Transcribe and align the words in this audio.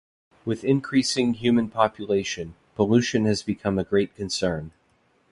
With 0.45 0.63
increasing 0.63 1.35
human 1.35 1.69
population, 1.69 2.55
pollution 2.73 3.25
has 3.25 3.43
become 3.43 3.77
a 3.77 3.83
great 3.83 4.15
concern. 4.15 4.71